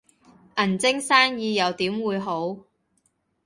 [0.57, 2.57] 銀晶生意又點會好